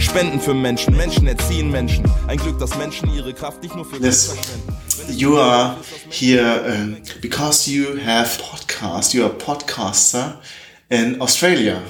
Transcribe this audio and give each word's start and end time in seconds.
Spenden 0.00 0.40
für 0.40 0.54
Menschen, 0.54 0.96
Menschen 0.96 1.26
erziehen 1.26 1.70
Menschen. 1.70 2.04
Ein 2.26 2.38
Glück, 2.38 2.58
dass 2.58 2.76
Menschen 2.76 3.12
ihre 3.14 3.32
Kraft 3.34 3.62
nicht 3.62 3.74
nur 3.76 3.84
für 3.84 4.02
Yes. 4.02 4.30
sich 4.30 4.40
verschwenden. 4.40 5.18
You 5.18 5.38
are 5.38 5.76
here 6.10 6.62
um, 6.66 6.96
because 7.20 7.70
you 7.70 7.98
have 8.04 8.40
podcast. 8.40 9.12
You 9.14 9.24
are 9.24 9.32
a 9.32 9.34
podcaster 9.36 10.40
in 10.88 11.20
Australia. 11.20 11.82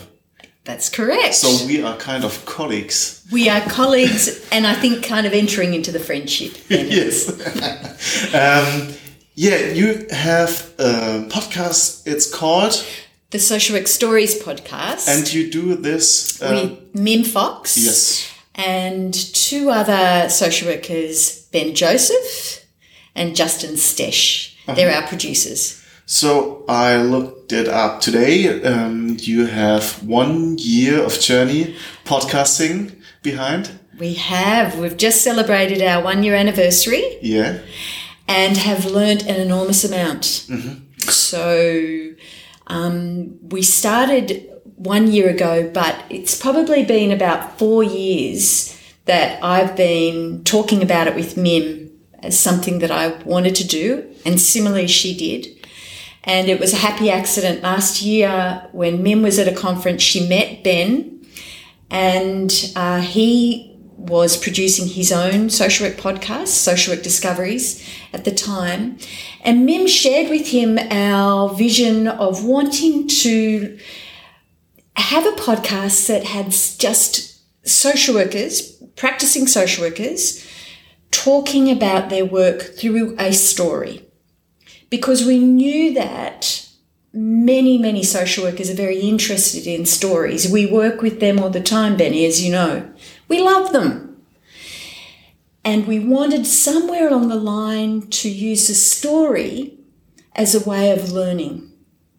That's 0.65 0.91
correct. 0.91 1.35
So 1.35 1.67
we 1.67 1.85
are 1.85 1.97
kind 1.99 2.25
of 2.25 2.45
colleagues. 2.47 3.23
we 3.33 3.49
are 3.51 3.61
colleagues 3.63 4.41
and 4.53 4.67
I 4.67 4.75
think 4.75 5.03
kind 5.03 5.27
of 5.27 5.33
entering 5.33 5.75
into 5.75 5.91
the 5.93 5.99
friendship. 6.01 6.53
yes. 6.69 7.29
um, 8.35 8.95
yeah, 9.35 9.73
you 9.73 10.07
have 10.11 10.71
a 10.79 11.27
podcast. 11.29 12.07
It's 12.07 12.27
called, 12.31 12.85
The 13.31 13.39
Social 13.39 13.77
Work 13.77 13.87
Stories 13.87 14.43
podcast 14.43 15.07
and 15.09 15.33
you 15.33 15.51
do 15.51 15.77
this. 15.77 16.43
Uh, 16.43 16.51
with 16.51 17.01
Mim 17.01 17.23
Fox 17.23 17.77
yes. 17.79 18.33
and 18.57 19.15
two 19.15 19.71
other 19.71 20.29
social 20.29 20.69
workers, 20.69 21.43
Ben 21.53 21.75
Joseph 21.75 22.67
and 23.15 23.37
Justin 23.37 23.77
Stesh. 23.77 24.57
They're 24.67 24.93
our 24.95 25.07
producers. 25.07 25.81
So 26.07 26.65
I 26.69 26.97
looked 26.97 27.53
it 27.53 27.69
up 27.69 28.01
today. 28.01 28.63
Um, 28.65 29.17
you 29.21 29.47
have 29.47 30.03
one 30.03 30.59
year 30.59 31.01
of 31.01 31.19
journey 31.21 31.77
podcasting 32.05 33.01
behind. 33.23 33.71
We 33.99 34.15
have. 34.15 34.77
We've 34.79 34.97
just 34.97 35.23
celebrated 35.23 35.83
our 35.83 36.03
one 36.03 36.25
year 36.25 36.35
anniversary 36.35 37.19
Yeah. 37.23 37.59
and 38.27 38.57
have 38.57 38.87
learnt 38.87 39.23
an 39.27 39.37
enormous 39.41 39.85
amount. 39.85 40.47
So 40.99 42.11
um, 42.71 43.37
we 43.49 43.63
started 43.63 44.49
one 44.77 45.11
year 45.11 45.29
ago, 45.29 45.69
but 45.75 46.05
it's 46.09 46.41
probably 46.41 46.85
been 46.85 47.11
about 47.11 47.59
four 47.59 47.83
years 47.83 48.79
that 49.07 49.43
I've 49.43 49.77
been 49.77 50.45
talking 50.45 50.81
about 50.81 51.09
it 51.09 51.17
with 51.17 51.37
Mim 51.37 51.91
as 52.23 52.39
something 52.39 52.79
that 52.79 52.91
I 52.93 53.09
wanted 53.25 53.57
to 53.57 53.67
do, 53.67 54.15
and 54.25 54.41
similarly 54.41 54.87
she 54.87 55.17
did. 55.17 55.49
And 56.23 56.49
it 56.49 56.61
was 56.61 56.73
a 56.73 56.77
happy 56.77 57.11
accident 57.11 57.63
last 57.63 58.03
year 58.03 58.69
when 58.73 59.03
Mim 59.03 59.23
was 59.23 59.39
at 59.39 59.49
a 59.49 59.55
conference. 59.55 60.03
She 60.03 60.29
met 60.29 60.63
Ben, 60.63 61.27
and 61.91 62.73
uh, 62.77 63.01
he 63.01 63.70
was 64.01 64.37
producing 64.37 64.87
his 64.87 65.13
own 65.13 65.51
social 65.51 65.87
work 65.87 65.99
podcast, 65.99 66.49
Social 66.49 66.95
Work 66.95 67.03
Discoveries, 67.03 67.87
at 68.15 68.25
the 68.25 68.31
time. 68.31 68.99
And 69.45 69.67
Mim 69.67 69.87
shared 69.87 70.31
with 70.31 70.49
him 70.49 70.79
our 70.91 71.51
vision 71.55 72.09
of 72.09 72.45
wanting 72.45 73.07
to 73.09 73.79
have 74.97 75.27
a 75.27 75.33
podcast 75.33 76.09
that 76.09 76.25
had 76.25 76.51
just 76.79 77.41
social 77.69 78.15
workers, 78.15 78.73
practicing 78.97 79.47
social 79.47 79.85
workers, 79.85 80.47
talking 81.11 81.71
about 81.71 82.09
their 82.09 82.25
work 82.25 82.63
through 82.63 83.15
a 83.19 83.33
story. 83.33 84.07
Because 84.89 85.27
we 85.27 85.39
knew 85.39 85.93
that 85.95 86.67
many, 87.13 87.77
many 87.77 88.03
social 88.03 88.45
workers 88.45 88.71
are 88.71 88.75
very 88.75 89.01
interested 89.01 89.67
in 89.67 89.85
stories. 89.85 90.51
We 90.51 90.67
work 90.67 91.03
with 91.03 91.21
them 91.21 91.39
all 91.39 91.51
the 91.51 91.61
time, 91.61 91.97
Benny, 91.97 92.25
as 92.25 92.43
you 92.43 92.51
know. 92.51 92.89
We 93.31 93.41
love 93.41 93.73
them. 93.73 94.23
And 95.65 95.87
we 95.87 96.01
wanted 96.01 96.47
somewhere 96.47 97.09
along 97.09 97.29
the 97.29 97.37
line 97.37 98.09
to 98.09 98.29
use 98.29 98.67
the 98.67 98.75
story 98.75 99.79
as 100.35 100.55
a 100.55 100.69
way 100.69 100.91
of 100.91 101.13
learning. 101.13 101.71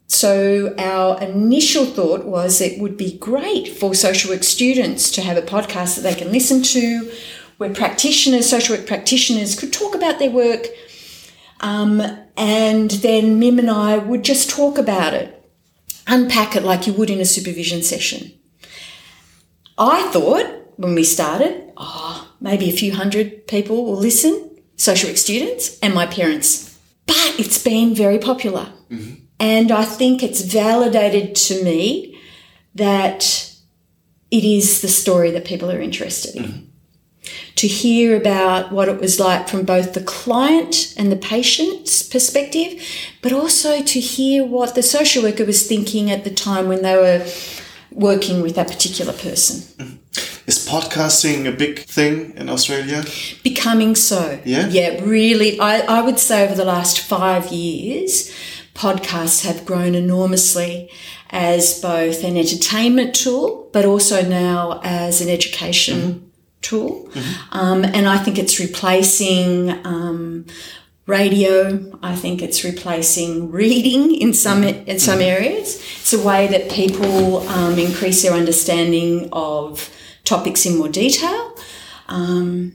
So 0.08 0.74
our 0.78 1.22
initial 1.22 1.86
thought 1.86 2.26
was 2.26 2.62
it 2.62 2.80
would 2.80 2.96
be 2.96 3.18
great 3.18 3.68
for 3.68 3.94
social 3.94 4.32
work 4.32 4.44
students 4.44 5.12
to 5.12 5.22
have 5.22 5.38
a 5.38 5.42
podcast 5.42 5.96
that 5.96 6.02
they 6.02 6.16
can 6.16 6.32
listen 6.32 6.64
to, 6.64 7.12
where 7.58 7.74
practitioners, 7.74 8.50
social 8.50 8.78
work 8.78 8.88
practitioners, 8.88 9.60
could 9.60 9.74
talk 9.74 9.96
about 9.96 10.18
their 10.18 10.32
work, 10.32 10.68
um, 11.60 12.02
and 12.38 12.92
then 12.92 13.38
Mim 13.40 13.60
and 13.60 13.70
I 13.70 13.98
would 13.98 14.24
just 14.24 14.50
talk 14.50 14.78
about 14.78 15.14
it, 15.14 15.50
unpack 16.08 16.56
it 16.56 16.64
like 16.64 16.88
you 16.88 16.94
would 16.94 17.10
in 17.10 17.20
a 17.20 17.26
supervision 17.26 17.84
session. 17.84 18.32
I 19.78 20.10
thought 20.12 20.61
when 20.82 20.96
we 20.96 21.04
started, 21.04 21.72
oh, 21.78 22.28
maybe 22.40 22.68
a 22.70 22.74
few 22.74 22.94
hundred 22.94 23.48
people 23.48 23.86
will 23.86 23.98
listen, 23.98 24.50
social 24.78 25.10
work 25.10 25.18
students 25.18 25.78
and 25.80 25.94
my 25.94 26.08
parents. 26.08 26.80
But 27.06 27.36
it's 27.38 27.64
been 27.64 27.94
very 27.94 28.18
popular. 28.18 28.68
Mm-hmm. 28.90 29.14
And 29.40 29.72
I 29.72 29.86
think 29.86 30.24
it's 30.24 30.42
validated 30.42 31.36
to 31.36 31.64
me 31.64 32.20
that 32.76 33.52
it 34.32 34.44
is 34.44 34.82
the 34.82 34.88
story 34.88 35.30
that 35.32 35.46
people 35.46 35.72
are 35.72 35.82
interested 35.82 36.36
in. 36.36 36.44
Mm-hmm. 36.44 36.66
To 37.58 37.68
hear 37.68 38.18
about 38.18 38.72
what 38.72 38.90
it 38.90 39.00
was 39.00 39.20
like 39.20 39.48
from 39.48 39.64
both 39.64 39.94
the 39.94 40.04
client 40.04 40.96
and 40.98 41.12
the 41.12 41.16
patient's 41.16 42.02
perspective, 42.02 42.84
but 43.22 43.32
also 43.32 43.84
to 43.84 44.00
hear 44.00 44.44
what 44.44 44.74
the 44.74 44.82
social 44.82 45.22
worker 45.22 45.46
was 45.46 45.68
thinking 45.68 46.10
at 46.10 46.24
the 46.24 46.32
time 46.32 46.68
when 46.68 46.82
they 46.82 46.96
were 46.96 47.24
working 47.92 48.42
with 48.42 48.56
that 48.56 48.68
particular 48.68 49.14
person. 49.14 50.00
Is 50.48 50.68
podcasting 50.68 51.48
a 51.48 51.52
big 51.52 51.80
thing 51.80 52.34
in 52.36 52.50
Australia? 52.50 53.04
Becoming 53.44 53.96
so. 53.96 54.40
Yeah? 54.44 54.68
Yeah, 54.68 55.00
really. 55.04 55.60
I, 55.60 55.80
I 55.80 56.02
would 56.02 56.20
say 56.20 56.44
over 56.44 56.56
the 56.56 56.66
last 56.66 57.00
five 57.00 57.52
years, 57.52 58.34
podcasts 58.74 59.46
have 59.46 59.66
grown 59.66 59.96
enormously 59.96 60.90
as 61.30 61.80
both 61.80 62.24
an 62.24 62.38
entertainment 62.38 63.16
tool, 63.16 63.70
but 63.72 63.86
also 63.86 64.28
now 64.28 64.82
as 64.84 65.22
an 65.22 65.30
education 65.30 66.32
tool. 66.62 67.10
Um, 67.52 67.84
and 67.84 68.08
I 68.08 68.18
think 68.18 68.38
it's 68.38 68.60
replacing 68.60 69.70
um, 69.86 70.46
radio. 71.06 71.98
I 72.02 72.16
think 72.16 72.42
it's 72.42 72.64
replacing 72.64 73.52
reading 73.52 74.16
in 74.16 74.34
some 74.34 74.64
in 74.64 75.00
some 75.00 75.20
areas. 75.22 75.76
It's 76.02 76.14
a 76.14 76.22
way 76.22 76.48
that 76.48 76.70
people 76.72 77.48
um, 77.50 77.78
increase 77.80 78.22
their 78.24 78.34
understanding 78.34 79.30
of 79.32 79.90
topics 80.24 80.66
in 80.66 80.78
more 80.78 80.90
detail. 80.90 81.56
Um, 82.08 82.74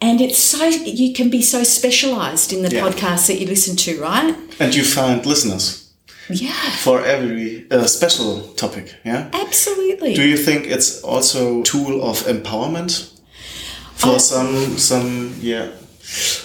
and 0.00 0.20
it's 0.20 0.38
so 0.38 0.64
you 0.66 1.12
can 1.12 1.28
be 1.30 1.42
so 1.42 1.64
specialized 1.64 2.52
in 2.52 2.62
the 2.62 2.70
Yeah. 2.74 2.82
podcasts 2.84 3.26
that 3.26 3.40
you 3.40 3.46
listen 3.46 3.76
to, 3.76 4.00
right? 4.00 4.34
And 4.60 4.74
you 4.74 4.84
find 4.84 5.24
listeners 5.26 5.88
Yeah, 6.30 6.52
for 6.84 7.04
every 7.04 7.64
uh, 7.70 7.86
special 7.86 8.40
topic, 8.54 8.94
yeah? 9.04 9.28
absolutely. 9.32 10.14
Do 10.14 10.22
you 10.22 10.36
think 10.36 10.66
it's 10.66 11.02
also 11.02 11.60
a 11.60 11.62
tool 11.64 12.02
of 12.02 12.22
empowerment 12.26 12.90
for 13.96 14.14
Oh. 14.14 14.18
some 14.18 14.78
some 14.78 15.34
yeah 15.42 15.66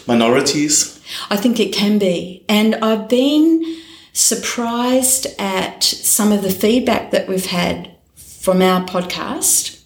minorities? 0.07 0.92
I 1.29 1.37
think 1.37 1.59
it 1.59 1.73
can 1.73 1.99
be. 1.99 2.45
And 2.47 2.75
I've 2.75 3.09
been 3.09 3.81
surprised 4.13 5.27
at 5.39 5.83
some 5.83 6.31
of 6.31 6.43
the 6.43 6.49
feedback 6.49 7.11
that 7.11 7.27
we've 7.27 7.47
had 7.47 7.91
from 8.15 8.61
our 8.61 8.85
podcast 8.85 9.81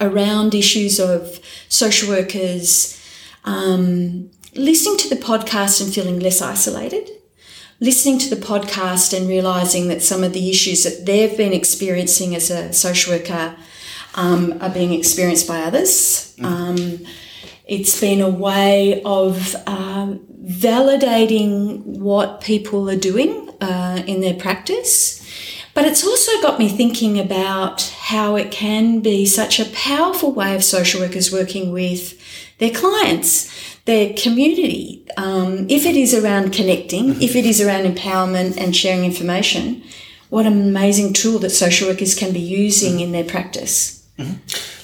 around 0.00 0.54
issues 0.54 0.98
of 0.98 1.40
social 1.68 2.08
workers 2.08 3.00
um, 3.44 4.30
listening 4.54 4.98
to 4.98 5.08
the 5.08 5.16
podcast 5.16 5.82
and 5.82 5.92
feeling 5.92 6.20
less 6.20 6.42
isolated. 6.42 7.10
Listening 7.80 8.18
to 8.20 8.32
the 8.32 8.40
podcast 8.40 9.16
and 9.16 9.28
realizing 9.28 9.88
that 9.88 10.02
some 10.02 10.22
of 10.22 10.32
the 10.32 10.50
issues 10.50 10.84
that 10.84 11.04
they've 11.04 11.36
been 11.36 11.52
experiencing 11.52 12.34
as 12.36 12.48
a 12.48 12.72
social 12.72 13.14
worker 13.14 13.56
um, 14.14 14.56
are 14.60 14.70
being 14.70 14.92
experienced 14.92 15.48
by 15.48 15.62
others. 15.62 16.36
Um, 16.42 17.04
it's 17.64 18.00
been 18.00 18.20
a 18.20 18.28
way 18.28 19.02
of 19.04 19.54
um, 19.66 20.20
validating 20.44 21.82
what 21.84 22.40
people 22.40 22.90
are 22.90 22.96
doing 22.96 23.48
uh, 23.60 24.02
in 24.06 24.20
their 24.20 24.34
practice. 24.34 25.20
But 25.74 25.86
it's 25.86 26.06
also 26.06 26.42
got 26.42 26.58
me 26.58 26.68
thinking 26.68 27.18
about 27.18 27.82
how 27.98 28.36
it 28.36 28.50
can 28.50 29.00
be 29.00 29.24
such 29.24 29.58
a 29.58 29.70
powerful 29.70 30.32
way 30.32 30.54
of 30.54 30.62
social 30.62 31.00
workers 31.00 31.32
working 31.32 31.72
with 31.72 32.20
their 32.58 32.70
clients, 32.70 33.50
their 33.86 34.12
community. 34.12 35.06
Um, 35.16 35.66
if 35.70 35.86
it 35.86 35.96
is 35.96 36.14
around 36.14 36.52
connecting, 36.52 37.22
if 37.22 37.34
it 37.34 37.46
is 37.46 37.60
around 37.60 37.84
empowerment 37.84 38.58
and 38.58 38.76
sharing 38.76 39.04
information, 39.04 39.82
what 40.28 40.46
an 40.46 40.60
amazing 40.60 41.14
tool 41.14 41.38
that 41.38 41.50
social 41.50 41.88
workers 41.88 42.14
can 42.14 42.32
be 42.32 42.40
using 42.40 43.00
in 43.00 43.12
their 43.12 43.24
practice. 43.24 44.06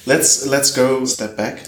Let's 0.05 0.47
let's 0.47 0.71
go 0.71 1.05
step 1.05 1.37
back. 1.37 1.67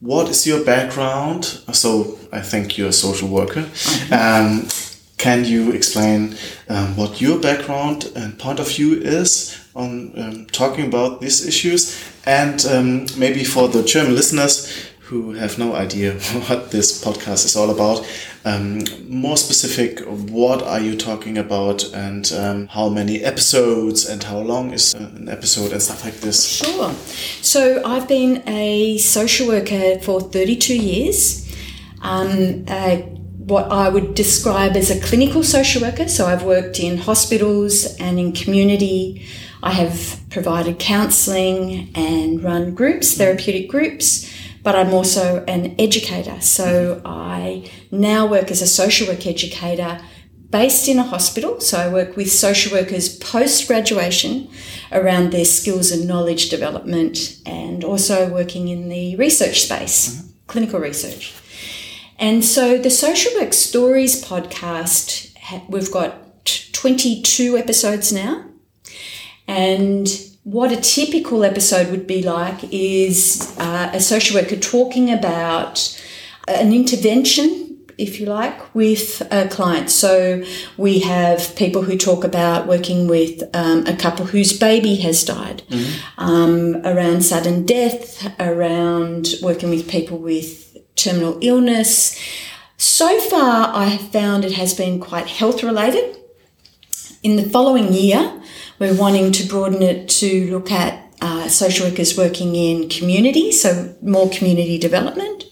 What 0.00 0.28
is 0.28 0.46
your 0.46 0.64
background? 0.64 1.44
So 1.72 2.18
I 2.32 2.40
think 2.40 2.78
you're 2.78 2.90
a 2.90 2.92
social 2.92 3.28
worker. 3.28 3.68
Um, 4.12 4.68
can 5.16 5.44
you 5.44 5.72
explain 5.72 6.36
um, 6.68 6.96
what 6.96 7.20
your 7.20 7.40
background 7.40 8.12
and 8.14 8.38
point 8.38 8.60
of 8.60 8.68
view 8.68 8.94
is 8.94 9.58
on 9.74 10.12
um, 10.16 10.46
talking 10.46 10.86
about 10.86 11.20
these 11.20 11.44
issues? 11.44 12.00
And 12.24 12.64
um, 12.66 13.06
maybe 13.16 13.42
for 13.42 13.66
the 13.66 13.82
German 13.82 14.14
listeners 14.14 14.72
who 15.00 15.32
have 15.32 15.58
no 15.58 15.74
idea 15.74 16.12
what 16.46 16.70
this 16.70 17.02
podcast 17.02 17.44
is 17.44 17.56
all 17.56 17.70
about, 17.70 18.06
um, 18.44 18.84
more 19.08 19.36
specific, 19.36 20.00
what 20.06 20.62
are 20.62 20.80
you 20.80 20.96
talking 20.96 21.38
about 21.38 21.84
and 21.92 22.30
um, 22.32 22.66
how 22.68 22.88
many 22.88 23.22
episodes 23.22 24.08
and 24.08 24.22
how 24.22 24.38
long 24.38 24.72
is 24.72 24.94
an 24.94 25.28
episode 25.28 25.72
and 25.72 25.82
stuff 25.82 26.04
like 26.04 26.20
this? 26.20 26.46
Sure. 26.46 26.92
So 27.42 27.82
I've 27.84 28.06
been 28.06 28.42
a 28.48 28.98
social 28.98 29.48
worker 29.48 29.98
for 30.00 30.20
32 30.20 30.76
years. 30.76 31.44
Um, 32.00 32.64
uh, 32.68 32.96
what 33.48 33.72
I 33.72 33.88
would 33.88 34.14
describe 34.14 34.76
as 34.76 34.90
a 34.90 35.00
clinical 35.00 35.42
social 35.42 35.82
worker. 35.82 36.06
So 36.06 36.26
I've 36.26 36.44
worked 36.44 36.78
in 36.78 36.98
hospitals 36.98 37.96
and 37.96 38.20
in 38.20 38.32
community. 38.32 39.26
I 39.62 39.72
have 39.72 40.20
provided 40.30 40.78
counselling 40.78 41.90
and 41.94 42.42
run 42.42 42.74
groups, 42.74 43.16
therapeutic 43.16 43.68
groups 43.68 44.30
but 44.62 44.74
I'm 44.74 44.92
also 44.92 45.44
an 45.46 45.74
educator. 45.78 46.40
So 46.40 47.00
I 47.04 47.70
now 47.90 48.26
work 48.26 48.50
as 48.50 48.62
a 48.62 48.66
social 48.66 49.08
work 49.08 49.26
educator 49.26 50.00
based 50.50 50.88
in 50.88 50.98
a 50.98 51.02
hospital. 51.02 51.60
So 51.60 51.78
I 51.78 51.92
work 51.92 52.16
with 52.16 52.30
social 52.30 52.72
workers 52.72 53.16
post 53.18 53.66
graduation 53.66 54.48
around 54.92 55.32
their 55.32 55.44
skills 55.44 55.90
and 55.90 56.06
knowledge 56.06 56.48
development 56.48 57.38
and 57.44 57.84
also 57.84 58.32
working 58.32 58.68
in 58.68 58.88
the 58.88 59.16
research 59.16 59.62
space, 59.62 60.08
mm-hmm. 60.08 60.28
clinical 60.46 60.80
research. 60.80 61.34
And 62.18 62.44
so 62.44 62.78
the 62.78 62.90
Social 62.90 63.32
Work 63.40 63.52
Stories 63.52 64.24
podcast, 64.24 65.32
we've 65.68 65.92
got 65.92 66.44
22 66.72 67.56
episodes 67.56 68.12
now. 68.12 68.44
And 69.46 70.08
what 70.48 70.72
a 70.72 70.80
typical 70.80 71.44
episode 71.44 71.90
would 71.90 72.06
be 72.06 72.22
like 72.22 72.72
is 72.72 73.54
uh, 73.58 73.90
a 73.92 74.00
social 74.00 74.40
worker 74.40 74.56
talking 74.56 75.12
about 75.12 76.02
an 76.48 76.72
intervention, 76.72 77.78
if 77.98 78.18
you 78.18 78.24
like, 78.24 78.74
with 78.74 79.20
a 79.30 79.46
client. 79.48 79.90
So 79.90 80.42
we 80.78 81.00
have 81.00 81.54
people 81.56 81.82
who 81.82 81.98
talk 81.98 82.24
about 82.24 82.66
working 82.66 83.08
with 83.08 83.42
um, 83.54 83.84
a 83.86 83.94
couple 83.94 84.24
whose 84.24 84.58
baby 84.58 84.94
has 84.96 85.22
died, 85.22 85.64
mm-hmm. 85.68 86.18
um, 86.18 86.76
around 86.76 87.26
sudden 87.26 87.66
death, 87.66 88.34
around 88.40 89.34
working 89.42 89.68
with 89.68 89.86
people 89.86 90.16
with 90.16 90.78
terminal 90.96 91.36
illness. 91.42 92.18
So 92.78 93.20
far, 93.20 93.68
I 93.74 93.84
have 93.84 94.10
found 94.12 94.46
it 94.46 94.52
has 94.52 94.72
been 94.72 94.98
quite 94.98 95.26
health 95.26 95.62
related. 95.62 96.16
In 97.22 97.36
the 97.36 97.50
following 97.50 97.92
year, 97.92 98.37
we're 98.78 98.94
wanting 98.94 99.32
to 99.32 99.46
broaden 99.46 99.82
it 99.82 100.08
to 100.08 100.50
look 100.50 100.70
at 100.70 101.04
uh, 101.20 101.48
social 101.48 101.88
workers 101.88 102.16
working 102.16 102.54
in 102.54 102.88
community, 102.88 103.50
so 103.50 103.94
more 104.02 104.30
community 104.30 104.78
development, 104.78 105.44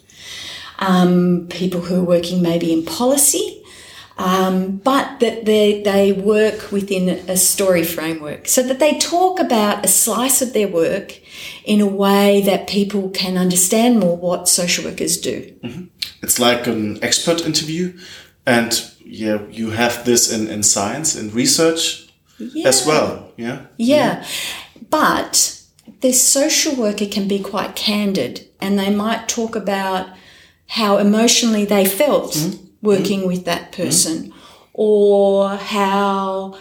um, 0.78 1.46
people 1.50 1.80
who 1.80 2.00
are 2.00 2.04
working 2.04 2.40
maybe 2.42 2.72
in 2.72 2.84
policy, 2.84 3.64
um, 4.18 4.76
but 4.78 5.20
that 5.20 5.44
they, 5.44 5.82
they 5.82 6.12
work 6.12 6.70
within 6.72 7.08
a 7.28 7.36
story 7.36 7.84
framework 7.84 8.48
so 8.48 8.62
that 8.62 8.78
they 8.78 8.98
talk 8.98 9.38
about 9.38 9.84
a 9.84 9.88
slice 9.88 10.40
of 10.40 10.54
their 10.54 10.68
work 10.68 11.20
in 11.64 11.80
a 11.80 11.86
way 11.86 12.40
that 12.42 12.66
people 12.66 13.10
can 13.10 13.36
understand 13.36 13.98
more 13.98 14.16
what 14.16 14.48
social 14.48 14.84
workers 14.84 15.20
do. 15.20 15.54
Mm-hmm. 15.62 15.84
It's 16.22 16.38
like 16.38 16.66
an 16.66 17.02
expert 17.02 17.44
interview, 17.44 17.98
and 18.46 18.90
yeah, 19.04 19.42
you 19.50 19.70
have 19.70 20.04
this 20.04 20.32
in, 20.32 20.48
in 20.48 20.62
science 20.62 21.14
and 21.14 21.32
research 21.34 22.05
yeah. 22.38 22.68
as 22.68 22.86
well. 22.86 23.32
Yeah? 23.36 23.66
yeah. 23.76 23.96
Yeah. 24.22 24.26
But 24.90 25.62
the 26.00 26.12
social 26.12 26.74
worker 26.74 27.06
can 27.06 27.28
be 27.28 27.40
quite 27.40 27.76
candid 27.76 28.48
and 28.60 28.78
they 28.78 28.94
might 28.94 29.28
talk 29.28 29.56
about 29.56 30.08
how 30.68 30.98
emotionally 30.98 31.64
they 31.64 31.86
felt 31.86 32.32
mm-hmm. 32.32 32.66
working 32.82 33.20
mm-hmm. 33.20 33.28
with 33.28 33.44
that 33.44 33.72
person 33.72 34.24
mm-hmm. 34.24 34.38
or 34.74 35.56
how 35.56 36.58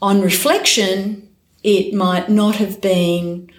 on 0.00 0.20
reflection 0.20 1.28
it 1.62 1.92
might 1.92 2.28
not 2.28 2.56
have 2.56 2.80
been 2.80 3.50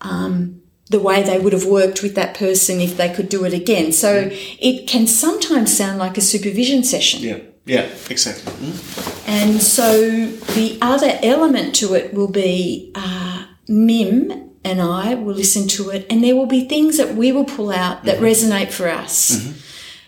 um, 0.00 0.62
the 0.88 1.00
way 1.00 1.22
they 1.22 1.38
would 1.38 1.52
have 1.52 1.66
worked 1.66 2.02
with 2.02 2.14
that 2.14 2.36
person 2.36 2.80
if 2.80 2.96
they 2.96 3.12
could 3.12 3.28
do 3.28 3.44
it 3.44 3.52
again. 3.52 3.92
So 3.92 4.24
mm. 4.24 4.56
it 4.60 4.86
can 4.88 5.06
sometimes 5.06 5.76
sound 5.76 5.98
like 5.98 6.16
a 6.16 6.20
supervision 6.20 6.84
session. 6.84 7.22
Yeah. 7.22 7.38
Yeah, 7.66 7.88
exactly. 8.08 8.52
Mm. 8.52 9.28
And 9.28 9.60
so 9.60 10.26
the 10.54 10.78
other 10.80 11.18
element 11.22 11.74
to 11.76 11.94
it 11.94 12.14
will 12.14 12.30
be 12.30 12.92
uh, 12.94 13.44
Mim 13.68 14.52
and 14.64 14.80
I 14.80 15.14
will 15.14 15.34
listen 15.34 15.68
to 15.68 15.90
it, 15.90 16.06
and 16.08 16.22
there 16.24 16.34
will 16.34 16.46
be 16.46 16.66
things 16.68 16.96
that 16.96 17.14
we 17.14 17.32
will 17.32 17.44
pull 17.44 17.70
out 17.70 18.04
that 18.04 18.16
mm-hmm. 18.16 18.24
resonate 18.24 18.72
for 18.72 18.88
us. 18.88 19.32
Mm-hmm. 19.32 19.58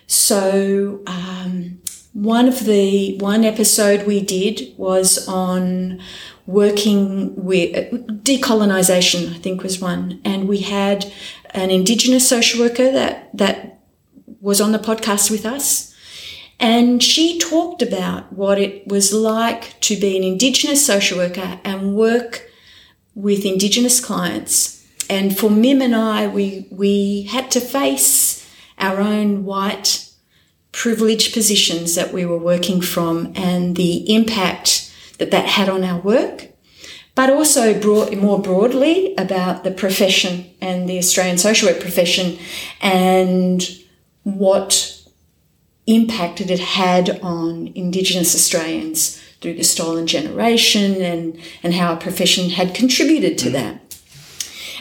So 0.06 1.02
um, 1.06 1.80
one 2.12 2.48
of 2.48 2.64
the 2.64 3.16
one 3.18 3.44
episode 3.44 4.06
we 4.06 4.20
did 4.20 4.74
was 4.76 5.28
on 5.28 6.00
working 6.46 7.44
with 7.44 7.76
uh, 7.76 7.96
decolonization. 8.22 9.34
I 9.34 9.38
think 9.38 9.62
was 9.62 9.80
one, 9.80 10.20
and 10.24 10.48
we 10.48 10.58
had 10.58 11.12
an 11.50 11.70
Indigenous 11.70 12.28
social 12.28 12.60
worker 12.60 12.90
that 12.90 13.36
that 13.36 13.80
was 14.40 14.60
on 14.60 14.70
the 14.70 14.78
podcast 14.78 15.30
with 15.30 15.44
us 15.44 15.94
and 16.60 17.02
she 17.02 17.38
talked 17.38 17.82
about 17.82 18.32
what 18.32 18.58
it 18.58 18.86
was 18.86 19.12
like 19.12 19.78
to 19.80 19.96
be 19.96 20.16
an 20.16 20.24
Indigenous 20.24 20.84
social 20.84 21.18
worker 21.18 21.60
and 21.64 21.94
work 21.94 22.50
with 23.14 23.44
Indigenous 23.44 24.00
clients. 24.00 24.84
And 25.08 25.36
for 25.36 25.50
Mim 25.50 25.80
and 25.80 25.94
I, 25.94 26.26
we, 26.26 26.66
we 26.70 27.22
had 27.22 27.50
to 27.52 27.60
face 27.60 28.48
our 28.78 29.00
own 29.00 29.44
white 29.44 30.08
privileged 30.72 31.32
positions 31.32 31.94
that 31.94 32.12
we 32.12 32.26
were 32.26 32.38
working 32.38 32.80
from 32.80 33.32
and 33.34 33.76
the 33.76 34.14
impact 34.14 34.92
that 35.18 35.30
that 35.30 35.46
had 35.46 35.68
on 35.68 35.82
our 35.82 36.00
work, 36.00 36.48
but 37.14 37.30
also 37.30 37.78
broad, 37.80 38.16
more 38.16 38.40
broadly 38.40 39.14
about 39.16 39.64
the 39.64 39.70
profession 39.70 40.48
and 40.60 40.88
the 40.88 40.98
Australian 40.98 41.38
social 41.38 41.68
work 41.68 41.80
profession 41.80 42.38
and 42.80 43.68
what 44.24 44.97
impact 45.88 46.38
that 46.38 46.50
it 46.50 46.60
had 46.60 47.18
on 47.20 47.72
Indigenous 47.74 48.34
Australians 48.34 49.20
through 49.40 49.54
the 49.54 49.64
stolen 49.64 50.06
generation 50.06 51.00
and, 51.00 51.40
and 51.62 51.74
how 51.74 51.92
our 51.92 51.96
profession 51.96 52.50
had 52.50 52.74
contributed 52.74 53.38
to 53.38 53.48
mm. 53.48 53.52
that. 53.52 53.80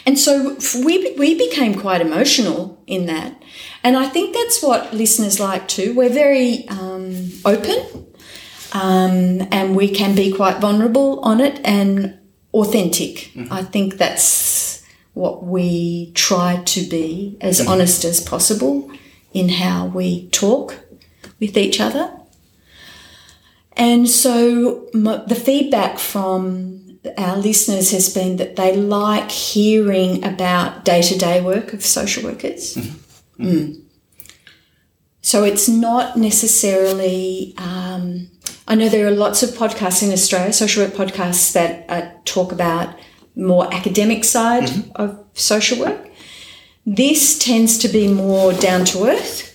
And 0.04 0.18
so 0.18 0.56
we, 0.84 1.14
we 1.14 1.36
became 1.36 1.74
quite 1.74 2.00
emotional 2.00 2.82
in 2.86 3.06
that. 3.06 3.42
And 3.82 3.96
I 3.96 4.06
think 4.06 4.34
that's 4.34 4.62
what 4.62 4.94
listeners 4.94 5.40
like 5.40 5.66
too. 5.68 5.94
We're 5.94 6.08
very 6.08 6.66
um, 6.68 7.30
open 7.44 8.06
um, 8.72 9.48
and 9.50 9.76
we 9.76 9.88
can 9.88 10.14
be 10.14 10.32
quite 10.32 10.60
vulnerable 10.60 11.20
on 11.20 11.40
it 11.40 11.60
and 11.64 12.18
authentic. 12.52 13.30
Mm-hmm. 13.34 13.52
I 13.52 13.62
think 13.62 13.94
that's 13.94 14.84
what 15.14 15.44
we 15.44 16.12
try 16.12 16.62
to 16.64 16.80
be 16.82 17.36
as 17.40 17.60
mm-hmm. 17.60 17.70
honest 17.70 18.04
as 18.04 18.20
possible 18.20 18.90
in 19.32 19.48
how 19.48 19.86
we 19.86 20.28
talk 20.30 20.78
with 21.40 21.56
each 21.56 21.80
other. 21.80 22.12
And 23.76 24.08
so 24.08 24.88
the 24.92 25.40
feedback 25.40 25.98
from 25.98 26.98
our 27.16 27.36
listeners 27.36 27.92
has 27.92 28.12
been 28.12 28.36
that 28.36 28.56
they 28.56 28.76
like 28.76 29.30
hearing 29.30 30.24
about 30.24 30.84
day 30.84 31.00
to 31.02 31.16
day 31.16 31.40
work 31.40 31.72
of 31.72 31.84
social 31.84 32.24
workers. 32.24 32.74
Mm-hmm. 32.74 33.46
Mm. 33.46 33.82
So 35.22 35.44
it's 35.44 35.68
not 35.68 36.16
necessarily, 36.16 37.54
um, 37.58 38.30
I 38.66 38.74
know 38.74 38.88
there 38.88 39.06
are 39.06 39.12
lots 39.12 39.42
of 39.42 39.50
podcasts 39.50 40.02
in 40.02 40.12
Australia, 40.12 40.52
social 40.52 40.84
work 40.84 40.94
podcasts 40.94 41.52
that 41.52 41.84
uh, 41.88 42.10
talk 42.24 42.50
about 42.50 42.98
more 43.36 43.72
academic 43.72 44.24
side 44.24 44.64
mm-hmm. 44.64 44.90
of 44.96 45.24
social 45.34 45.78
work. 45.78 46.08
This 46.84 47.38
tends 47.38 47.78
to 47.78 47.88
be 47.88 48.08
more 48.08 48.52
down 48.52 48.84
to 48.86 49.04
earth 49.04 49.47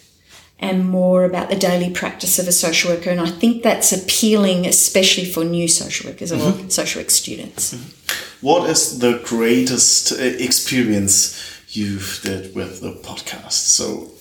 and 0.59 0.87
more 0.87 1.25
about 1.25 1.49
the 1.49 1.55
daily 1.55 1.89
practice 1.89 2.39
of 2.39 2.47
a 2.47 2.51
social 2.51 2.91
worker. 2.91 3.09
And 3.09 3.19
I 3.19 3.29
think 3.29 3.63
that's 3.63 3.91
appealing, 3.91 4.65
especially 4.65 5.25
for 5.25 5.43
new 5.43 5.67
social 5.67 6.09
workers 6.09 6.31
or 6.31 6.37
mm-hmm. 6.37 6.69
social 6.69 7.01
work 7.01 7.09
students. 7.09 7.73
Mm-hmm. 7.73 8.45
What 8.45 8.69
is 8.69 8.99
the 8.99 9.21
greatest 9.25 10.13
uh, 10.13 10.15
experience 10.21 11.39
you've 11.69 12.19
did 12.23 12.55
with 12.55 12.81
the 12.81 12.93
podcast? 12.93 13.51
So 13.51 14.11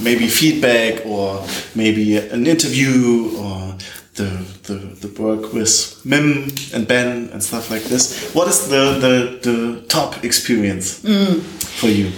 maybe 0.00 0.26
feedback 0.26 1.04
or 1.06 1.44
maybe 1.74 2.16
an 2.16 2.46
interview 2.46 3.36
or 3.38 3.76
the, 4.14 4.44
the, 4.64 5.06
the 5.06 5.22
work 5.22 5.52
with 5.52 6.00
Mim 6.04 6.48
and 6.74 6.86
Ben 6.86 7.30
and 7.30 7.42
stuff 7.42 7.70
like 7.70 7.82
this. 7.84 8.32
What 8.34 8.48
is 8.48 8.68
the, 8.68 8.98
the, 9.00 9.50
the 9.50 9.86
top 9.88 10.24
experience 10.24 11.02
mm. 11.02 11.40
for 11.40 11.88
you? 11.88 12.12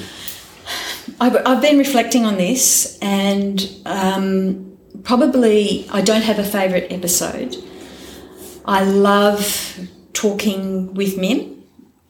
I've, 1.21 1.37
I've 1.47 1.63
been 1.63 1.79
reflecting 1.79 2.25
on 2.25 2.37
this, 2.37 2.99
and 3.01 3.69
um, 3.87 4.77
probably 5.05 5.87
I 5.91 6.01
don't 6.01 6.23
have 6.23 6.39
a 6.39 6.45
favourite 6.45 6.91
episode. 6.91 7.57
I 8.65 8.85
love 8.85 9.79
talking 10.13 10.95
with 10.95 11.19
Mim. 11.19 11.63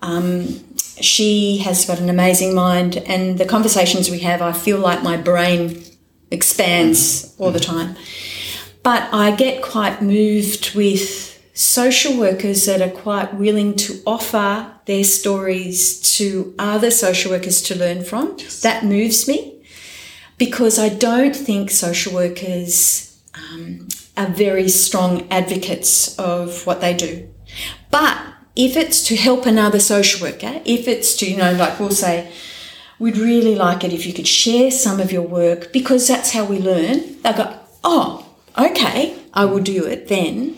Um, 0.03 0.65
she 1.01 1.59
has 1.59 1.85
got 1.85 2.01
an 2.01 2.09
amazing 2.09 2.55
mind, 2.55 2.97
and 2.99 3.39
the 3.39 3.45
conversations 3.45 4.11
we 4.11 4.21
have, 4.21 4.41
I 4.41 4.53
feel 4.53 4.79
like 4.79 5.03
my 5.03 5.17
brain 5.17 5.83
expands 6.31 7.35
all 7.39 7.51
the 7.51 7.61
time. 7.61 7.97
But 8.83 9.09
I 9.13 9.35
get 9.35 9.63
quite 9.63 10.03
moved 10.03 10.75
with 10.75 11.34
social 11.55 12.19
workers 12.19 12.67
that 12.67 12.83
are 12.83 12.91
quite 12.91 13.35
willing 13.35 13.77
to 13.77 14.03
offer 14.05 14.73
their 14.87 15.05
stories 15.05 16.01
to 16.17 16.55
other 16.59 16.91
social 16.91 17.31
workers 17.31 17.63
to 17.63 17.79
learn 17.79 18.05
from. 18.05 18.35
Yes. 18.39 18.61
That 18.61 18.85
moves 18.85 19.27
me 19.29 19.65
because 20.37 20.79
I 20.79 20.89
don't 20.89 21.35
think 21.35 21.71
social 21.71 22.13
workers 22.13 23.21
um, 23.35 23.89
are 24.17 24.27
very 24.27 24.69
strong 24.69 25.27
advocates 25.31 26.19
of 26.19 26.67
what 26.67 26.81
they 26.81 26.93
do. 26.93 27.29
But 27.91 28.19
if 28.57 28.77
it's 28.77 29.03
to 29.05 29.17
help 29.17 29.47
another 29.47 29.79
social 29.79 30.27
worker, 30.27 30.61
if 30.65 30.89
it's 30.89 31.17
to, 31.17 31.31
you 31.31 31.37
know, 31.37 31.53
like 31.53 31.79
we'll 31.79 31.91
say, 31.91 32.33
we'd 32.99 33.17
really 33.17 33.55
like 33.55 33.85
it 33.85 33.93
if 33.93 34.07
you 34.07 34.13
could 34.13 34.27
share 34.27 34.73
some 34.73 34.99
of 34.99 35.13
your 35.13 35.23
work 35.23 35.73
because 35.73 36.09
that's 36.09 36.33
how 36.33 36.45
we 36.45 36.59
learn. 36.59 37.23
They'll 37.23 37.37
go, 37.37 37.59
oh, 37.85 38.29
okay, 38.59 39.17
I 39.33 39.45
will 39.45 39.61
do 39.63 39.87
it 39.87 40.09
then. 40.09 40.57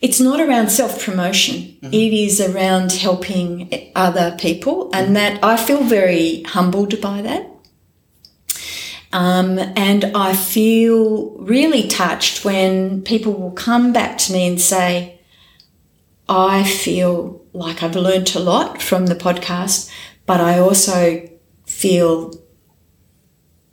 It's 0.00 0.20
not 0.20 0.40
around 0.40 0.70
self 0.70 1.04
promotion, 1.04 1.56
mm-hmm. 1.56 1.86
it 1.86 2.12
is 2.12 2.40
around 2.40 2.92
helping 2.92 3.90
other 3.94 4.36
people, 4.38 4.90
and 4.92 5.16
that 5.16 5.42
I 5.42 5.56
feel 5.56 5.82
very 5.82 6.42
humbled 6.42 7.00
by 7.00 7.22
that. 7.22 7.50
Um, 9.12 9.58
and 9.58 10.04
I 10.14 10.34
feel 10.34 11.30
really 11.38 11.88
touched 11.88 12.44
when 12.44 13.02
people 13.02 13.32
will 13.32 13.52
come 13.52 13.92
back 13.92 14.18
to 14.18 14.32
me 14.32 14.46
and 14.46 14.60
say, 14.60 15.20
I 16.28 16.64
feel 16.64 17.42
like 17.52 17.82
I've 17.82 17.96
learnt 17.96 18.34
a 18.34 18.40
lot 18.40 18.82
from 18.82 19.06
the 19.06 19.14
podcast, 19.14 19.90
but 20.26 20.40
I 20.40 20.58
also 20.58 21.28
feel 21.64 22.34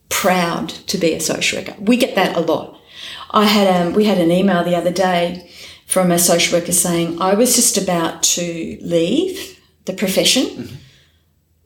proud 0.07 0.69
to 0.69 0.97
be 0.97 1.13
a 1.13 1.19
social 1.19 1.59
worker. 1.59 1.75
We 1.79 1.97
get 1.97 2.15
that 2.15 2.37
a 2.37 2.39
lot. 2.39 2.79
I 3.31 3.45
had 3.45 3.67
um, 3.67 3.93
we 3.93 4.05
had 4.05 4.19
an 4.19 4.31
email 4.31 4.63
the 4.63 4.75
other 4.75 4.91
day 4.91 5.51
from 5.87 6.11
a 6.11 6.19
social 6.19 6.59
worker 6.59 6.71
saying 6.71 7.21
I 7.21 7.33
was 7.35 7.55
just 7.55 7.77
about 7.77 8.23
to 8.23 8.77
leave 8.81 9.59
the 9.85 9.93
profession 9.93 10.43
mm-hmm. 10.45 10.75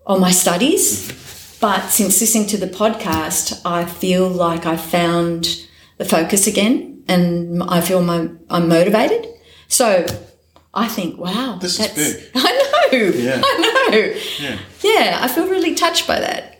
on 0.06 0.20
my 0.20 0.32
studies, 0.32 1.08
mm-hmm. 1.08 1.58
but 1.62 1.90
since 1.90 2.20
listening 2.20 2.48
to 2.48 2.58
the 2.58 2.68
podcast, 2.68 3.62
I 3.66 3.86
feel 3.86 4.28
like 4.28 4.66
I 4.66 4.78
found 4.78 5.66
the 5.98 6.06
focus 6.06 6.48
again, 6.48 7.04
and 7.08 7.64
I 7.64 7.82
feel 7.82 8.02
my, 8.02 8.30
I'm 8.50 8.68
motivated. 8.68 9.28
So 9.68 10.06
I 10.74 10.88
think, 10.88 11.20
wow, 11.20 11.58
this 11.60 11.80
is 11.80 11.88
big. 11.88 12.32
I 12.36 12.90
know, 12.92 12.98
yeah. 12.98 13.42
I 13.44 13.90
know. 13.90 13.98
Yeah. 14.40 14.60
yeah, 14.82 15.20
I 15.22 15.28
feel 15.28 15.48
really 15.48 15.74
touched 15.76 16.08
by 16.08 16.20
that. 16.20 16.57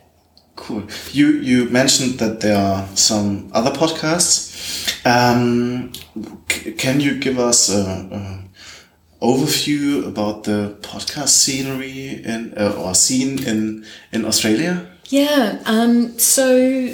Cool. 0.58 0.82
You 1.12 1.28
you 1.40 1.70
mentioned 1.70 2.18
that 2.18 2.40
there 2.40 2.56
are 2.56 2.84
some 2.96 3.48
other 3.52 3.70
podcasts. 3.70 4.50
Um, 5.06 5.92
can 6.76 7.00
you 7.00 7.18
give 7.18 7.38
us 7.38 7.70
a, 7.70 7.80
a, 7.80 9.24
overview 9.24 10.06
about 10.06 10.44
the 10.44 10.76
podcast 10.82 11.28
scenery 11.28 12.22
in 12.24 12.54
uh, 12.56 12.74
or 12.76 12.94
scene 12.94 13.42
in 13.44 13.86
in 14.12 14.24
Australia? 14.24 14.86
Yeah. 15.06 15.62
Um, 15.64 16.18
so 16.18 16.92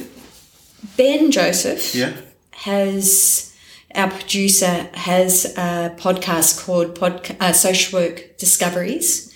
Ben 0.98 1.30
Joseph 1.30 1.94
yeah. 1.94 2.12
has 2.52 3.56
our 3.94 4.10
producer 4.10 4.90
has 4.92 5.46
a 5.56 5.96
podcast 5.96 6.64
called 6.64 6.94
Pod, 6.94 7.34
uh, 7.40 7.52
Social 7.52 7.98
Work 7.98 8.36
Discoveries, 8.36 9.32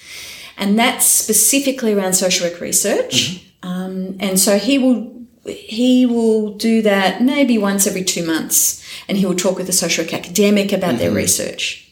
and 0.58 0.78
that's 0.78 1.06
specifically 1.06 1.94
around 1.94 2.12
social 2.12 2.46
work 2.46 2.60
research. 2.60 3.14
Mm 3.14 3.34
-hmm. 3.34 3.47
Um, 3.62 4.16
and 4.20 4.38
so 4.38 4.58
he 4.58 4.78
will 4.78 5.14
he 5.44 6.04
will 6.04 6.54
do 6.54 6.82
that 6.82 7.22
maybe 7.22 7.56
once 7.56 7.86
every 7.86 8.04
two 8.04 8.24
months, 8.24 8.84
and 9.08 9.16
he 9.18 9.26
will 9.26 9.34
talk 9.34 9.56
with 9.56 9.68
a 9.68 9.72
social 9.72 10.04
academic 10.04 10.72
about 10.72 10.90
mm-hmm. 10.90 10.98
their 10.98 11.10
research. 11.10 11.88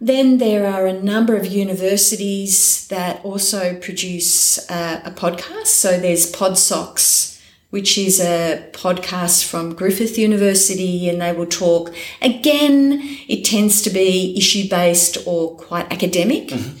Then 0.00 0.38
there 0.38 0.66
are 0.66 0.86
a 0.86 0.92
number 0.92 1.34
of 1.36 1.46
universities 1.46 2.86
that 2.88 3.24
also 3.24 3.74
produce 3.80 4.58
uh, 4.70 5.00
a 5.04 5.10
podcast. 5.10 5.66
So 5.66 5.98
there's 5.98 6.30
PodSocs, 6.30 7.40
which 7.70 7.98
is 7.98 8.20
a 8.20 8.68
podcast 8.72 9.44
from 9.44 9.74
Griffith 9.74 10.16
University, 10.16 11.08
and 11.08 11.20
they 11.20 11.32
will 11.32 11.46
talk. 11.46 11.92
Again, 12.22 13.00
it 13.28 13.44
tends 13.44 13.82
to 13.82 13.90
be 13.90 14.36
issue 14.36 14.68
based 14.68 15.18
or 15.26 15.56
quite 15.56 15.92
academic. 15.92 16.48
Mm-hmm. 16.48 16.77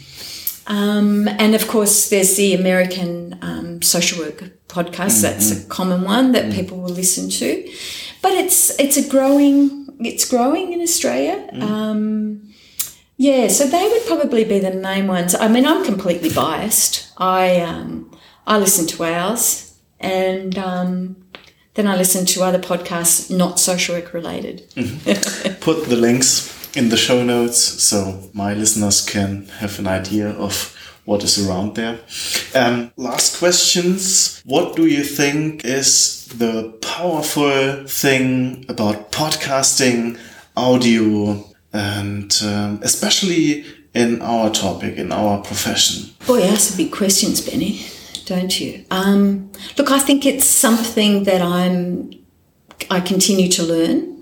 Um, 0.68 1.26
and 1.26 1.54
of 1.54 1.66
course, 1.66 2.10
there's 2.10 2.36
the 2.36 2.54
American 2.54 3.38
um, 3.42 3.82
social 3.82 4.22
work 4.22 4.44
podcast. 4.68 5.22
Mm-hmm. 5.22 5.22
That's 5.22 5.50
a 5.50 5.66
common 5.68 6.02
one 6.02 6.32
that 6.32 6.44
mm-hmm. 6.44 6.54
people 6.54 6.78
will 6.78 6.90
listen 6.90 7.30
to. 7.30 7.72
But 8.20 8.32
it's 8.32 8.78
it's 8.78 8.96
a 8.96 9.08
growing 9.08 9.88
it's 10.00 10.28
growing 10.28 10.72
in 10.72 10.80
Australia. 10.80 11.48
Mm. 11.52 11.62
Um, 11.62 12.54
yeah, 13.16 13.48
so 13.48 13.66
they 13.66 13.88
would 13.88 14.06
probably 14.06 14.44
be 14.44 14.60
the 14.60 14.72
main 14.72 15.08
ones. 15.08 15.34
I 15.34 15.48
mean, 15.48 15.66
I'm 15.66 15.84
completely 15.84 16.30
biased. 16.30 17.12
I 17.16 17.60
um, 17.62 18.16
I 18.46 18.58
listen 18.58 18.86
to 18.88 19.04
ours, 19.04 19.74
and 19.98 20.56
um, 20.58 21.16
then 21.74 21.86
I 21.86 21.96
listen 21.96 22.26
to 22.26 22.42
other 22.42 22.58
podcasts 22.58 23.34
not 23.34 23.58
social 23.58 23.94
work 23.94 24.12
related. 24.12 24.68
Mm-hmm. 24.70 25.54
Put 25.60 25.86
the 25.86 25.96
links 25.96 26.57
in 26.74 26.88
the 26.88 26.96
show 26.96 27.24
notes 27.24 27.58
so 27.58 28.30
my 28.32 28.54
listeners 28.54 29.04
can 29.04 29.46
have 29.60 29.78
an 29.78 29.86
idea 29.86 30.30
of 30.30 30.74
what 31.04 31.24
is 31.24 31.48
around 31.48 31.74
there. 31.74 31.98
Um, 32.54 32.92
last 32.96 33.38
questions. 33.38 34.42
What 34.44 34.76
do 34.76 34.86
you 34.86 35.02
think 35.02 35.64
is 35.64 36.26
the 36.26 36.72
powerful 36.82 37.86
thing 37.86 38.66
about 38.68 39.10
podcasting, 39.10 40.18
audio, 40.54 41.44
and 41.72 42.30
um, 42.44 42.80
especially 42.82 43.64
in 43.94 44.20
our 44.20 44.50
topic, 44.50 44.98
in 44.98 45.10
our 45.10 45.42
profession? 45.42 46.14
Boy, 46.26 46.38
you 46.38 46.44
ask 46.44 46.76
big 46.76 46.92
questions, 46.92 47.40
Benny, 47.40 47.86
don't 48.26 48.60
you? 48.60 48.84
Um, 48.90 49.50
look, 49.78 49.90
I 49.90 49.98
think 49.98 50.26
it's 50.26 50.44
something 50.44 51.24
that 51.24 51.40
I'm. 51.40 52.10
I 52.90 53.00
continue 53.00 53.48
to 53.48 53.62
learn 53.62 54.17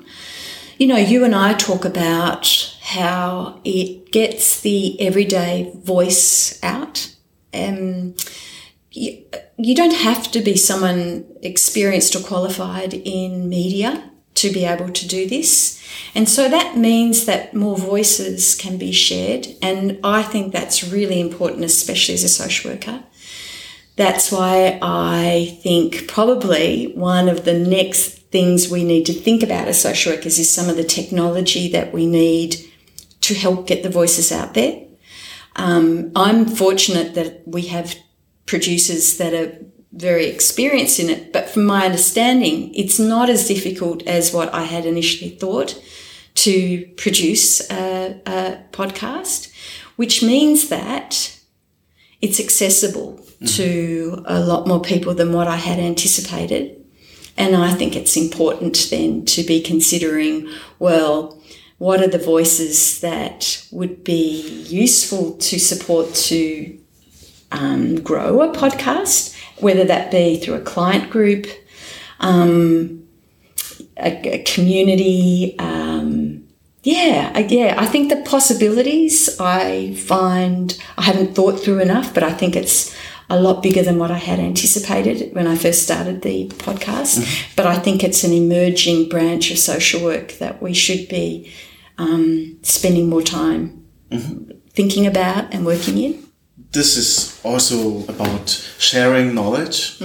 you 0.78 0.86
know, 0.86 0.96
you 0.96 1.24
and 1.24 1.34
I 1.34 1.54
talk 1.54 1.84
about 1.84 2.76
how 2.82 3.60
it 3.64 4.12
gets 4.12 4.60
the 4.60 5.00
everyday 5.00 5.72
voice 5.74 6.62
out. 6.62 7.14
Um, 7.54 8.14
you, 8.92 9.24
you 9.56 9.74
don't 9.74 9.94
have 9.94 10.30
to 10.32 10.40
be 10.40 10.56
someone 10.56 11.24
experienced 11.42 12.14
or 12.14 12.20
qualified 12.20 12.94
in 12.94 13.48
media 13.48 14.10
to 14.34 14.50
be 14.50 14.64
able 14.64 14.90
to 14.90 15.08
do 15.08 15.26
this. 15.26 15.82
And 16.14 16.28
so 16.28 16.48
that 16.48 16.76
means 16.76 17.24
that 17.24 17.54
more 17.54 17.76
voices 17.76 18.54
can 18.54 18.76
be 18.76 18.92
shared. 18.92 19.48
And 19.62 19.98
I 20.04 20.22
think 20.22 20.52
that's 20.52 20.84
really 20.84 21.20
important, 21.20 21.64
especially 21.64 22.14
as 22.14 22.24
a 22.24 22.28
social 22.28 22.70
worker. 22.70 23.02
That's 23.96 24.30
why 24.30 24.78
I 24.82 25.58
think 25.62 26.06
probably 26.06 26.92
one 26.94 27.30
of 27.30 27.46
the 27.46 27.58
next 27.58 28.15
things 28.30 28.70
we 28.70 28.84
need 28.84 29.06
to 29.06 29.12
think 29.12 29.42
about 29.42 29.68
as 29.68 29.80
social 29.80 30.12
workers 30.12 30.38
is 30.38 30.52
some 30.52 30.68
of 30.68 30.76
the 30.76 30.84
technology 30.84 31.70
that 31.70 31.92
we 31.92 32.06
need 32.06 32.56
to 33.22 33.34
help 33.34 33.66
get 33.66 33.82
the 33.82 33.90
voices 33.90 34.32
out 34.32 34.54
there. 34.54 34.82
Um, 35.56 36.12
I'm 36.14 36.46
fortunate 36.46 37.14
that 37.14 37.42
we 37.46 37.62
have 37.62 37.94
producers 38.44 39.16
that 39.18 39.32
are 39.32 39.58
very 39.92 40.26
experienced 40.26 41.00
in 41.00 41.08
it, 41.08 41.32
but 41.32 41.48
from 41.48 41.64
my 41.64 41.86
understanding, 41.86 42.74
it's 42.74 42.98
not 42.98 43.30
as 43.30 43.48
difficult 43.48 44.02
as 44.06 44.32
what 44.32 44.52
I 44.52 44.64
had 44.64 44.84
initially 44.84 45.30
thought 45.30 45.82
to 46.36 46.86
produce 46.96 47.68
a, 47.70 48.20
a 48.26 48.58
podcast, 48.72 49.52
which 49.96 50.22
means 50.22 50.68
that 50.68 51.40
it's 52.20 52.38
accessible 52.38 53.14
mm-hmm. 53.14 53.46
to 53.46 54.22
a 54.26 54.40
lot 54.40 54.66
more 54.66 54.80
people 54.80 55.14
than 55.14 55.32
what 55.32 55.48
I 55.48 55.56
had 55.56 55.78
anticipated. 55.78 56.85
And 57.36 57.56
I 57.56 57.72
think 57.72 57.94
it's 57.94 58.16
important 58.16 58.88
then 58.90 59.24
to 59.26 59.42
be 59.42 59.60
considering, 59.60 60.48
well, 60.78 61.40
what 61.78 62.00
are 62.00 62.08
the 62.08 62.18
voices 62.18 63.00
that 63.00 63.66
would 63.70 64.02
be 64.02 64.64
useful 64.66 65.32
to 65.36 65.58
support 65.58 66.14
to 66.14 66.78
um, 67.52 68.00
grow 68.00 68.40
a 68.42 68.52
podcast, 68.54 69.36
whether 69.60 69.84
that 69.84 70.10
be 70.10 70.38
through 70.38 70.54
a 70.54 70.60
client 70.60 71.10
group, 71.10 71.46
um, 72.20 73.06
a, 73.98 74.40
a, 74.40 74.42
community. 74.44 75.56
Um, 75.58 76.44
yeah, 76.82 77.36
yeah. 77.38 77.74
I 77.76 77.86
think 77.86 78.10
the 78.10 78.22
possibilities 78.22 79.38
I 79.40 79.94
find 79.94 80.78
I 80.96 81.02
haven't 81.02 81.34
thought 81.34 81.60
through 81.60 81.80
enough, 81.80 82.14
but 82.14 82.22
I 82.22 82.32
think 82.32 82.56
it's 82.56 82.94
a 83.28 83.40
lot 83.40 83.62
bigger 83.62 83.82
than 83.82 83.98
what 83.98 84.10
I 84.10 84.18
had 84.18 84.38
anticipated 84.38 85.34
when 85.34 85.46
I 85.46 85.56
first 85.56 85.82
started 85.82 86.22
the 86.22 86.48
podcast. 86.48 87.54
But 87.56 87.66
I 87.66 87.76
think 87.76 88.04
it's 88.04 88.24
an 88.24 88.32
emerging 88.32 89.08
branch 89.08 89.50
of 89.50 89.58
social 89.58 90.02
work 90.04 90.32
that 90.38 90.62
we 90.62 90.72
should 90.74 91.08
be 91.08 91.52
um, 91.98 92.58
spending 92.62 93.08
more 93.08 93.22
time 93.22 93.84
thinking 94.70 95.06
about 95.06 95.52
and 95.52 95.64
working 95.66 95.98
in. 95.98 96.22
This 96.72 96.96
is 96.96 97.40
also 97.42 98.04
about 98.04 98.50
sharing 98.78 99.34
knowledge, 99.34 100.00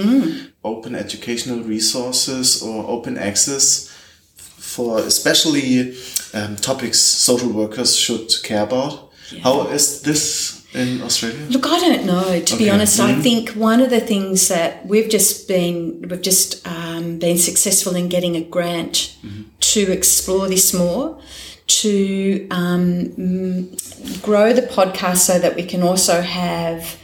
open 0.64 0.94
educational 0.94 1.60
resources, 1.60 2.62
or 2.62 2.88
open 2.88 3.18
access 3.18 3.88
for 4.36 4.98
especially 5.00 5.94
um, 6.34 6.56
topics 6.56 6.98
social 6.98 7.52
workers 7.52 7.94
should 7.94 8.30
care 8.42 8.62
about. 8.62 9.10
How 9.42 9.66
is 9.68 10.02
this 10.02 10.61
in 10.74 11.02
Australia? 11.02 11.46
Look, 11.50 11.66
I 11.66 11.78
don't 11.80 12.04
know. 12.06 12.40
To 12.40 12.56
be 12.56 12.64
Okay. 12.64 12.70
honest, 12.70 12.98
I 13.00 13.14
think 13.20 13.50
one 13.50 13.80
of 13.80 13.90
the 13.90 14.00
things 14.00 14.48
that 14.48 14.86
we've 14.86 15.08
just 15.10 15.48
been 15.48 16.02
we've 16.08 16.22
just 16.22 16.66
um, 16.66 17.18
been 17.18 17.38
successful 17.38 17.94
in 17.96 18.08
getting 18.08 18.36
a 18.36 18.40
grant 18.40 19.16
to 19.60 19.80
explore 19.92 20.48
this 20.48 20.72
more, 20.74 21.20
to 21.66 22.46
um, 22.50 22.84
mm, 23.16 24.22
grow 24.22 24.52
the 24.52 24.62
podcast 24.62 25.18
so 25.18 25.38
that 25.38 25.54
we 25.56 25.62
can 25.64 25.82
also 25.82 26.20
have 26.20 26.98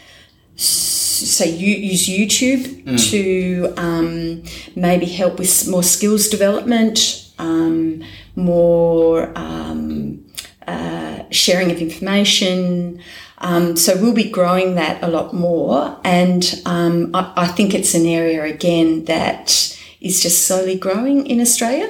say 0.57 1.49
you 1.51 1.75
use 1.75 2.09
YouTube 2.09 2.63
to 3.11 3.73
um, 3.77 4.43
maybe 4.77 5.07
help 5.07 5.39
with 5.39 5.69
more 5.69 5.83
skills 5.83 6.29
development, 6.29 7.31
um, 7.39 8.03
more 8.37 9.33
um, 9.37 10.25
uh, 10.67 11.23
sharing 11.31 11.71
of 11.71 11.79
information. 11.79 13.01
Um, 13.41 13.77
so 13.77 13.97
we'll 14.01 14.15
be 14.15 14.31
growing 14.31 14.75
that 14.75 15.03
a 15.03 15.09
lot 15.09 15.33
more, 15.33 15.97
and 16.03 16.61
um, 16.67 17.11
I, 17.15 17.33
I 17.37 17.47
think 17.47 17.73
it's 17.73 17.95
an 17.95 18.05
area 18.05 18.43
again 18.43 19.05
that 19.05 19.79
is 20.01 20.21
just 20.21 20.47
slowly 20.47 20.77
growing 20.77 21.27
in 21.27 21.41
Australia. 21.41 21.89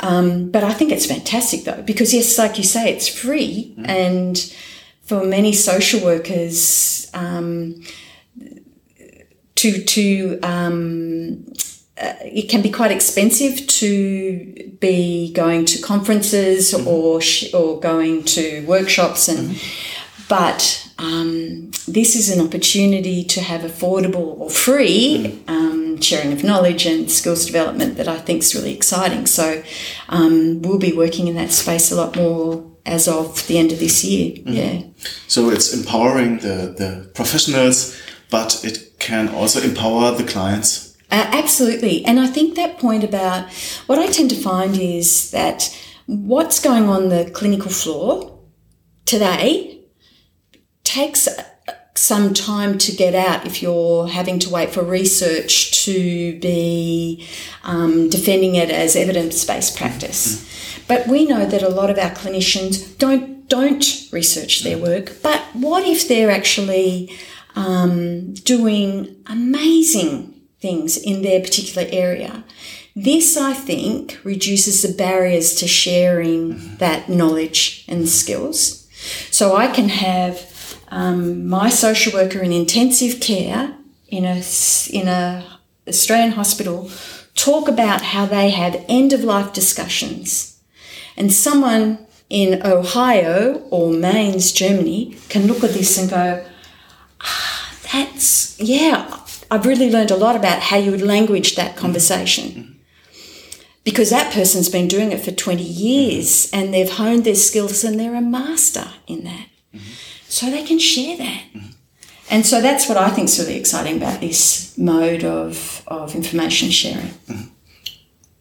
Um, 0.00 0.50
but 0.50 0.64
I 0.64 0.72
think 0.72 0.90
it's 0.92 1.04
fantastic 1.04 1.64
though, 1.64 1.82
because 1.82 2.14
yes, 2.14 2.38
like 2.38 2.56
you 2.56 2.64
say, 2.64 2.90
it's 2.90 3.08
free, 3.08 3.74
and 3.84 4.38
for 5.02 5.24
many 5.24 5.52
social 5.52 6.00
workers, 6.00 7.10
um, 7.12 7.82
to 9.56 9.84
to 9.84 10.40
um, 10.42 11.44
uh, 12.00 12.14
it 12.22 12.48
can 12.48 12.62
be 12.62 12.70
quite 12.70 12.90
expensive 12.90 13.66
to 13.66 14.76
be 14.80 15.30
going 15.34 15.66
to 15.66 15.82
conferences 15.82 16.72
or 16.72 17.20
sh- 17.20 17.52
or 17.52 17.78
going 17.78 18.24
to 18.24 18.64
workshops 18.66 19.28
and 19.28 19.60
but 20.30 20.88
um, 20.98 21.72
this 21.88 22.14
is 22.14 22.30
an 22.30 22.40
opportunity 22.40 23.24
to 23.24 23.40
have 23.40 23.62
affordable 23.62 24.38
or 24.38 24.48
free 24.48 25.42
um, 25.48 26.00
sharing 26.00 26.32
of 26.32 26.44
knowledge 26.44 26.86
and 26.86 27.10
skills 27.10 27.44
development 27.44 27.96
that 27.96 28.06
I 28.06 28.16
think 28.18 28.42
is 28.42 28.54
really 28.54 28.72
exciting. 28.72 29.26
So 29.26 29.60
um, 30.08 30.62
we'll 30.62 30.78
be 30.78 30.92
working 30.92 31.26
in 31.26 31.34
that 31.34 31.50
space 31.50 31.90
a 31.90 31.96
lot 31.96 32.14
more 32.14 32.64
as 32.86 33.08
of 33.08 33.44
the 33.48 33.58
end 33.58 33.72
of 33.72 33.80
this 33.80 34.04
year. 34.04 34.36
Yeah. 34.46 34.82
So 35.26 35.50
it's 35.50 35.74
empowering 35.74 36.38
the, 36.38 36.76
the 36.78 37.10
professionals, 37.12 38.00
but 38.30 38.64
it 38.64 39.00
can 39.00 39.30
also 39.30 39.60
empower 39.60 40.12
the 40.12 40.22
clients. 40.22 40.96
Uh, 41.10 41.26
absolutely. 41.32 42.04
And 42.04 42.20
I 42.20 42.28
think 42.28 42.54
that 42.54 42.78
point 42.78 43.02
about 43.02 43.50
what 43.88 43.98
I 43.98 44.06
tend 44.06 44.30
to 44.30 44.36
find 44.36 44.78
is 44.78 45.32
that 45.32 45.76
what's 46.06 46.60
going 46.60 46.84
on 46.84 47.08
the 47.08 47.28
clinical 47.34 47.72
floor 47.72 48.38
today 49.06 49.79
takes 50.90 51.28
uh, 51.28 51.44
some 51.94 52.34
time 52.34 52.78
to 52.78 52.92
get 52.92 53.14
out 53.14 53.46
if 53.46 53.62
you're 53.62 54.08
having 54.08 54.38
to 54.40 54.50
wait 54.50 54.70
for 54.70 54.82
research 54.82 55.84
to 55.84 56.38
be 56.40 57.26
um, 57.62 58.08
defending 58.08 58.54
it 58.54 58.70
as 58.70 58.96
evidence-based 58.96 59.76
practice. 59.76 60.24
But 60.88 61.06
we 61.06 61.26
know 61.26 61.46
that 61.46 61.62
a 61.62 61.68
lot 61.68 61.90
of 61.90 61.98
our 61.98 62.10
clinicians 62.10 62.98
don't 62.98 63.48
don't 63.48 64.08
research 64.12 64.62
their 64.62 64.78
work. 64.78 65.06
But 65.22 65.40
what 65.54 65.84
if 65.84 66.06
they're 66.06 66.30
actually 66.30 67.12
um, 67.56 68.32
doing 68.34 69.16
amazing 69.26 70.40
things 70.60 70.96
in 70.96 71.22
their 71.22 71.40
particular 71.40 71.86
area? 71.90 72.44
This, 72.94 73.36
I 73.36 73.52
think, 73.52 74.18
reduces 74.24 74.82
the 74.82 74.96
barriers 74.96 75.54
to 75.56 75.66
sharing 75.66 76.76
that 76.76 77.08
knowledge 77.08 77.84
and 77.88 78.08
skills. 78.08 78.88
So 79.30 79.56
I 79.56 79.66
can 79.66 79.88
have 79.88 80.49
um, 80.90 81.46
my 81.48 81.70
social 81.70 82.12
worker 82.12 82.40
in 82.40 82.52
intensive 82.52 83.20
care 83.20 83.76
in 84.08 84.24
a 84.24 84.42
in 84.90 85.08
a 85.08 85.46
Australian 85.86 86.32
hospital 86.32 86.90
talk 87.34 87.68
about 87.68 88.02
how 88.02 88.26
they 88.26 88.50
have 88.50 88.84
end 88.88 89.12
of 89.12 89.24
life 89.24 89.52
discussions, 89.52 90.60
and 91.16 91.32
someone 91.32 92.06
in 92.28 92.64
Ohio 92.64 93.66
or 93.70 93.92
Mainz, 93.92 94.52
Germany, 94.52 95.16
can 95.28 95.46
look 95.46 95.64
at 95.64 95.72
this 95.72 95.96
and 95.96 96.10
go, 96.10 96.44
ah, 97.20 97.74
"That's 97.92 98.58
yeah." 98.60 99.16
I've 99.52 99.66
really 99.66 99.90
learned 99.90 100.12
a 100.12 100.16
lot 100.16 100.36
about 100.36 100.62
how 100.62 100.76
you 100.76 100.92
would 100.92 101.02
language 101.02 101.56
that 101.56 101.76
conversation. 101.76 102.78
Because 103.82 104.10
that 104.10 104.32
person's 104.32 104.68
been 104.68 104.86
doing 104.86 105.10
it 105.10 105.24
for 105.24 105.32
20 105.32 105.60
years 105.60 106.48
and 106.52 106.72
they've 106.72 106.88
honed 106.88 107.24
their 107.24 107.34
skills 107.34 107.82
and 107.82 107.98
they're 107.98 108.14
a 108.14 108.20
master 108.20 108.86
in 109.08 109.24
that 109.24 109.46
so 110.30 110.50
they 110.50 110.64
can 110.64 110.78
share 110.78 111.16
that. 111.16 111.42
And 112.30 112.46
so 112.46 112.62
that's 112.62 112.88
what 112.88 112.96
I 112.96 113.10
think 113.10 113.28
is 113.28 113.38
really 113.40 113.56
exciting 113.58 113.96
about 113.96 114.20
this 114.20 114.78
mode 114.78 115.24
of, 115.24 115.82
of 115.88 116.14
information 116.14 116.70
sharing. 116.70 117.10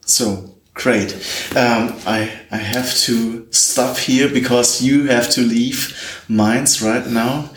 So 0.06 0.56
great. 0.76 1.14
Um, 1.56 1.96
I 2.06 2.32
I 2.52 2.58
have 2.58 2.96
to 3.06 3.48
stop 3.52 3.98
here 3.98 4.30
because 4.30 4.82
you 4.82 5.08
have 5.08 5.30
to 5.32 5.42
leave 5.42 6.24
Mainz 6.30 6.82
right 6.82 7.08
now. 7.08 7.50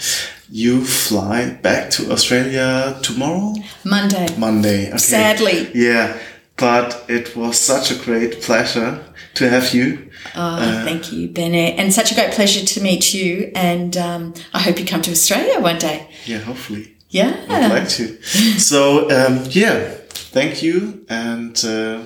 You 0.50 0.84
fly 0.84 1.50
back 1.62 1.90
to 1.90 2.12
Australia 2.12 2.98
tomorrow, 3.02 3.54
Monday. 3.84 4.26
Monday. 4.38 4.88
Okay. 4.88 4.98
Sadly. 4.98 5.70
Yeah, 5.74 6.18
but 6.56 7.04
it 7.08 7.36
was 7.36 7.58
such 7.58 7.90
a 7.90 8.04
great 8.04 8.42
pleasure 8.42 9.00
to 9.34 9.48
have 9.48 9.72
you. 9.74 10.10
Oh, 10.34 10.82
thank 10.84 11.12
you, 11.12 11.28
Bennett. 11.28 11.78
And 11.78 11.92
such 11.92 12.12
a 12.12 12.14
great 12.14 12.32
pleasure 12.32 12.64
to 12.64 12.80
meet 12.82 13.14
you. 13.14 13.50
And 13.54 13.96
um, 13.96 14.34
I 14.52 14.60
hope 14.60 14.78
you 14.78 14.86
come 14.86 15.02
to 15.02 15.10
Australia 15.10 15.60
one 15.60 15.78
day. 15.78 16.08
Yeah, 16.26 16.38
hopefully. 16.38 16.96
Yeah. 17.10 17.44
I'd 17.48 17.70
like 17.70 17.88
to. 17.90 18.18
So 18.58 19.10
um, 19.10 19.44
yeah, 19.50 19.90
thank 20.08 20.62
you 20.62 21.04
and 21.08 21.62
uh, 21.64 22.04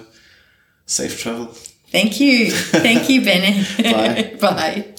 safe 0.86 1.20
travel. 1.20 1.46
Thank 1.88 2.20
you. 2.20 2.50
Thank 2.50 3.08
you, 3.08 3.20
Bennett. 3.24 3.78
Bye. 3.78 4.36
Bye. 4.40 4.95